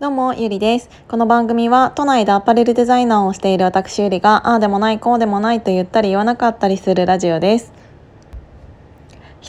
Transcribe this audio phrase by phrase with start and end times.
[0.00, 0.90] どうも、ゆりです。
[1.06, 7.83] この番組は、都内でアパレルデザイナーをしている私ゆりが、ああでもない、こうでもないと言ったり言わなかったりするラジオです。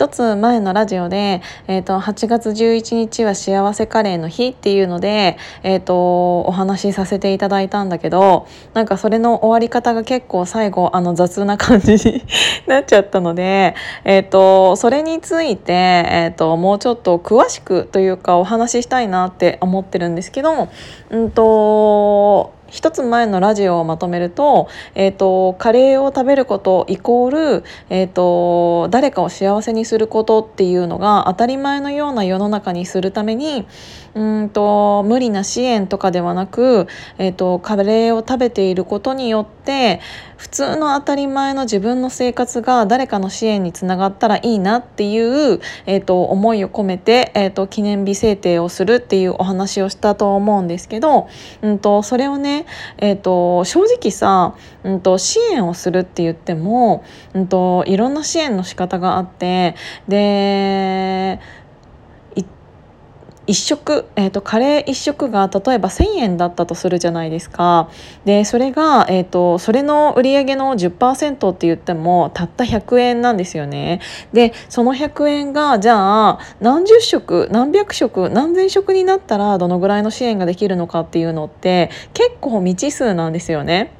[0.00, 12.24] 一つ前のラジオで、え、ー、と、8月11日は幸せカレーの日っていうので、え、ー、と、お話しさせていただいたんだけど、なんかそれの終わり方が結構最後、あの雑な感じに
[12.66, 13.74] なっちゃったので、
[14.04, 20.70] え、ー、と、それについて、えっ、と、もうちょっと詳しくというかお話ししたいなって思ってるんですけど、
[21.10, 33.66] うんと、一つ前のラジオをまとめると,、えーと、カレーを食べることイコール、えーと、誰かを幸せにすることっていうのが当たり前のような世の中にするために
[34.14, 36.88] うんと無理な支援とかではなく、
[37.18, 40.00] えーと、カレーを食べていることによって
[40.40, 51.28] 普通の当たり前の自分の生活が誰かの支援につながったらいいなっていう、えー、と思いを込めて、えー、と記念日制定をするっていうお話をしたと思うんですけど、
[51.60, 52.64] うん、とそれをね
[52.96, 59.74] えーと、正直さ、うんと、支援をするって言っても、うんと、いろんな支援の仕方があって
[60.08, 61.40] で
[63.50, 67.90] 1食、えーと、カレー1食が例えば1,000円だったとするじゃないですか
[68.24, 74.00] でそれが、えーと、それの売上の10%って言ってもたった100円なんですよね
[74.32, 83.99] でその100円がじゃあ何十食何百食何千食になったらどのぐらいの支援ができるのかっていうのって結構未知数なんですよね。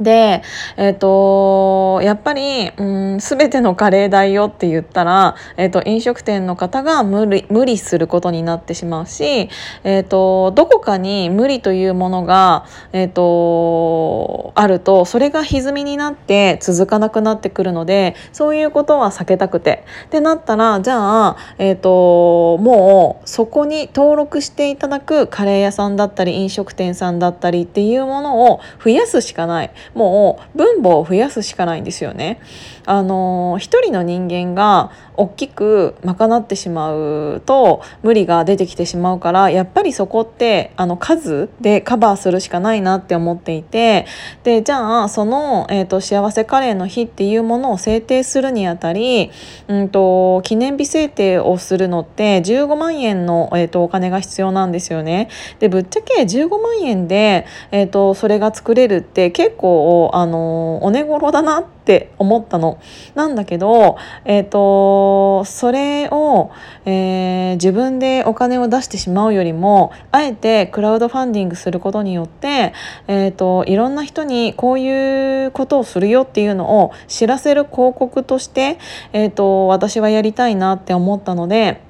[0.00, 0.42] で、
[0.76, 2.84] えっ、ー、と、やっぱり、う
[3.16, 9.48] ん、すべてのカレー代よって言ったら、えっ、ー、と、飲食店の方が無理、無理することになってしまうし、
[9.84, 19.84] えっ、ー、と、どこかに無理というものが、えっ、と、あると、それが歪みになって続かなくなってくるので、そういうことは避けたくて。
[20.06, 29.70] ってなったら、じゃあ、えっ、と、もう、そこに登録していただくカレー屋さんだったり、飲食店さんだったりっていうものを増やすしかない。
[29.94, 32.40] もう分母を増やすしかないんですよね。
[32.86, 44.06] あの一人の人間が大きく賄ってしまうと無理が出てきてしまうからやっぱりそこってあの数でカバーするしかないなって思っていて
[44.44, 49.30] でじゃあその、えーと、幸せカレーの日っていうものを制定するにあたり、
[49.66, 55.28] うんと、記念日制定をするのって15万円の、えーと、お金が必要なんですよね。
[55.58, 59.77] でぶっちゃけ15万円で、えー、とそれが作れるって結構
[60.12, 62.78] あのお値頃だなって思ったの。
[63.14, 66.50] なんだけど、えー、とそれを、
[66.84, 72.72] えー、自分でお金を出してしまうよりもあえてクラウドファンディングすることによって、
[73.06, 78.78] えーと、いろんな人にこういうことをするよっていうのを知らせる広告として、
[79.12, 81.87] えーと私はやりたいなって思ったので。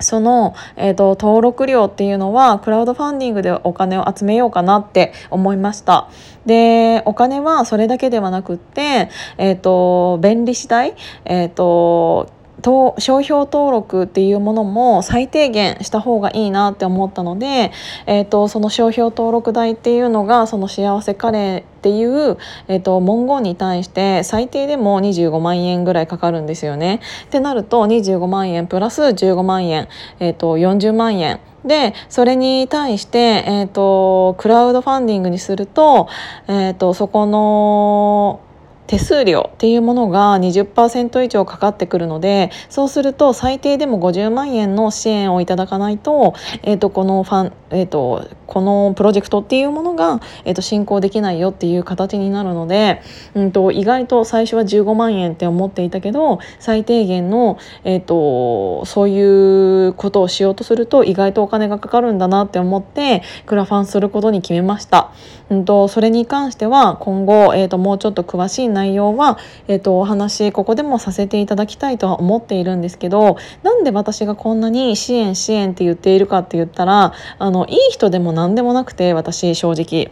[0.00, 6.08] その、えーと、登録料っていうのはクラウドファンディングでお金を集めようかなって思いました。
[6.46, 10.94] でお金はそれだけではなくって、えーと、便利次第、
[11.24, 17.72] えーとと商標登録っていうものも最低限した方がいいなって思ったので、
[18.06, 22.36] えーと、その商標登録代っていうのがその幸せカレーっていう、
[22.66, 27.00] えーと、文言に対して最低でも25万円ぐらいかかるんですよね。
[27.26, 36.08] ってなると25万円プラス15万円、えーと、40万円でそれに対して、えー、とクラウドファンディングにすると,、
[36.48, 38.40] えー、とそこの
[38.88, 53.02] 手数料っていうものが20%以上かかってくるのでそうすると最低でも50万円の支援をいただかないと,、えーと、このファン、えーと、このプロジェクトっていうものが、えーと、進行できないよっていう形になるので、
[53.34, 65.12] うんと、意外と最初は15万円って思っていたけど最低限の、えー、とそういうことをしようとすると意外とお金がかかるんだなって思ってクラファンすることに決めました。
[65.50, 80.10] うんとそれに関しては今後、えー、ともうちょっと詳しい内容は、えー、とお話ここでもさせていただきたいとは思っているんですけどなんで私がこんなに支援支援って言っているかって言ったらあのいい人でも何でもなくて私正直。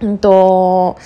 [0.00, 0.96] うんと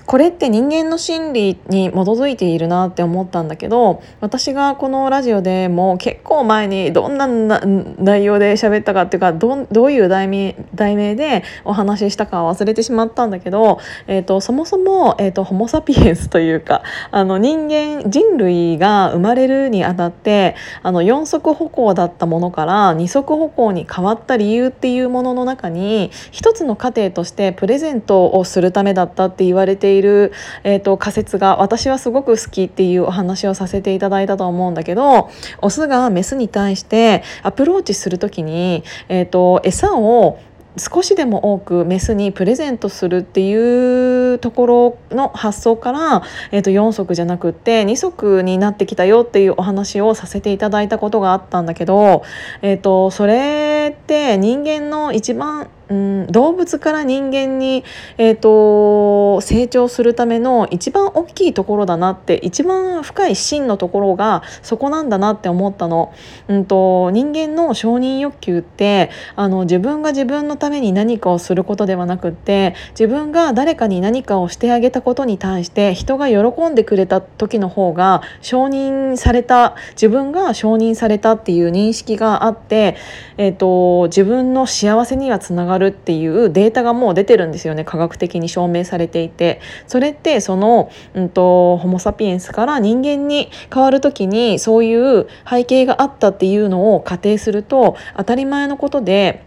[0.00, 30.32] これって人間の心理に基づいているなって思ったんだけど私がこのラジオでも結構前にどんな内容で喋ったかっていうかどどういう題名題名でお話ししたか忘れてしまったんだけど、えーと、そもそも、えーと、ホモ・サピエンスというかあの人間人類が生まれるにあたってあの4足歩行だったものから2足歩行に変わった理由っていうものの中に一つの過程としてプレゼントをするためだったって言われてている、
[30.62, 35.30] えーと、仮説が私はすごく好きっていうお話をさせていただいたと思うんだけど
[35.60, 40.38] オスがメスに対してアプローチする時に、えーと餌を
[40.76, 52.22] 少しでも多くメスにプレゼントするっていうところの発想から、えー、と4足じゃなくって2足になってきたよっていうお話をさせていただいたことがあったんだけど、
[52.62, 57.84] えー、とそれって人間の一番うん、動物から人間に、
[58.16, 66.14] えーと、成長するための一番大きいところだなって一番深い真のところがそこなんだなって思ったの。
[66.48, 82.96] うんと、人間の承認欲求ってあの自分が自分のために何かをすることではなくって自分が誰かに何かをしてあげたことに対して人が喜んでくれた時の方が承認された自分が承認されたっていう認識があって、
[83.36, 89.60] えーと自分の幸せにはつながるるっていうデータがもう出てるんですよね科学的に証明されていて。
[89.86, 99.42] それってその、うんと、ホモ・サピエンスから人間に変わる時にそういう背景があったっていうのを仮定すると当たり前のことで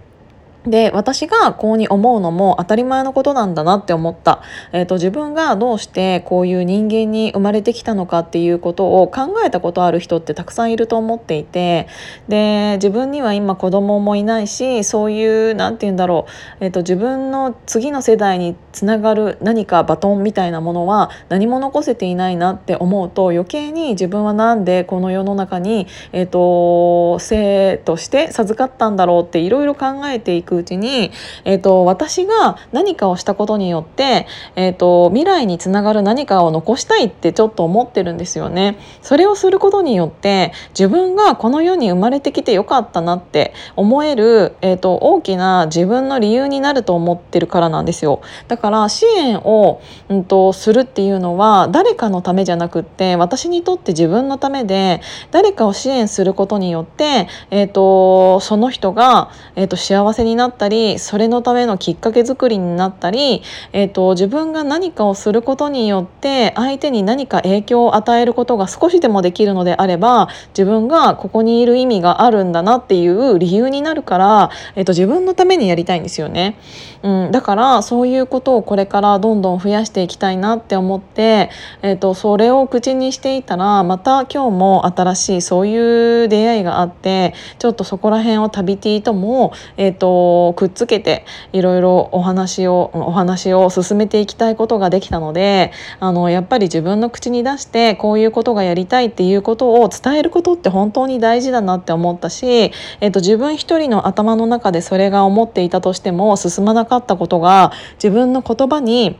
[0.67, 4.41] で私がこうに思うのも当たり前のことなんだなって思った、
[4.71, 11.87] えーと、自分がどうしてこういう人間に生まれてきたのかっていうことを考えたことある人ってたくさんいると思っていて
[12.27, 16.25] で自分には今子供もいないしそういう何て言うんだろ
[16.61, 31.11] う、えーと、自分の次の世代につながる何かバトンみたいなものは何も残せていないなって思うと余計に自分は何でこの世の中に、えーと、生として授かったんだろうっていろいろ考えていくうちに、
[31.43, 38.77] えーと、私が何かをしたことによって、えーと、未来につながる何かを残したいってちょっと思ってるんですよね。
[39.01, 48.21] それをすることによって自分がこの世に生まれてきてよかったなって思える、えーと、大きな自分の理由になると思ってるからなんですよ。
[48.47, 63.41] だから支援を、うん、とするっていうのは誰かのためじゃなくって私にとって自分のためで誰かを支援することによって、えー、とその人が、えー、と幸せにななったりそれのためのきっかけ作りになったり、
[63.73, 76.59] えーと、自分が何かをすることによって相手に何か影響を与えることが少しでもできるのであれば自分がここにいる意味があるんだなっていう理由になるから、えーと、自分のためにやりたいんですよね、
[77.01, 81.49] うん、だからそういうことをこれからどんどん増やしていきたいなって思って、
[81.81, 102.71] えーとそれを口にしていたらまた今日も新しいそういう出会いがあってちょっとそこら辺を旅ティーとも、えー、とくっつけていろいろお話をお話を進めていきたいことができたのであのやっぱり自分の口に出してこういうことがやりたいっていうことを伝えることって本当に大事だなって思ったし、
[103.01, 109.19] えっと、自分一人の頭の中でそれが思っていたとしても進まなかったことが自分の言葉に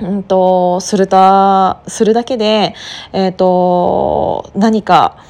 [0.00, 2.74] うんとするたするだけで、
[3.12, 5.24] えーと何か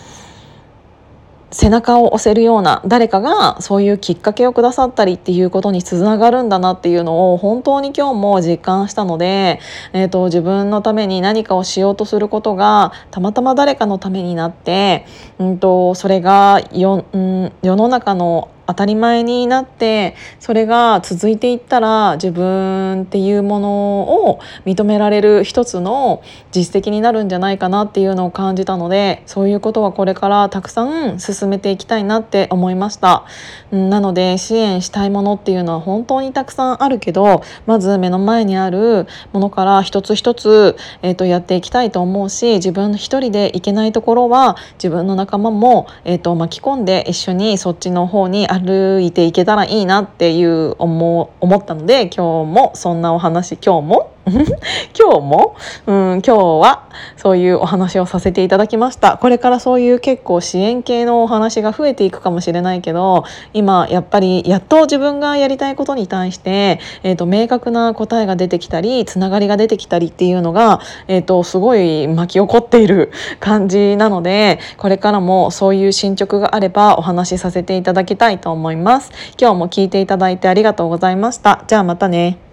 [1.53, 9.61] 背中を押せるような誰かがそういうきっかけをくださったりっていうことにつながるんだなっていうのを本当に今日も実感したので、
[9.93, 15.07] えーと、自分のために何かをしようとすることがたまたま誰かのためになって、
[15.39, 33.25] うんと、それがよ、うん、世の中の当たり前になってそれが続いていったら自分っていうものを認められる一つの実績になるんじゃないかなっていうのを感じたのでそういうことはこれからたくさん進めていきたいなって思いました。
[33.71, 54.15] なので支援したいものっていうのは本当にたくさんあるけどまず目の前にあるものから一つ一つ、えー、とやっていきたいと思うし自分一人でいけないところは自分の仲間も、えー、と巻き込んで一緒にそっちの方に歩いていけたらいいなっていう思思ったので今日もそんなお話今日も
[54.97, 56.85] 今日も、うん、今日は
[57.17, 59.19] そういうお話をさせていただきました。
[59.19, 73.11] これからそういう結構支援系のお話が増えていくかもしれないけど今やっぱりやっと自分がやりたいことに対して、えーと、明確な答えが出てきたりつながりが出てきたりっていうのが、えーと、すごい巻き起こっている
[73.41, 79.11] 感じなのでこれからもそういう進捗があればお話しさせていただきたいと思います。
[79.41, 81.65] 今日も聞いていただいてありがとうございました。
[81.67, 82.52] じゃあまたね。